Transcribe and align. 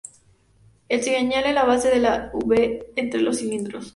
Un 0.93 0.99
cigüeñal 1.03 1.45
en 1.45 1.53
la 1.53 1.63
base 1.63 1.89
de 1.91 1.99
la 1.99 2.31
V 2.33 2.91
entre 2.95 3.21
los 3.21 3.37
cilindros. 3.37 3.85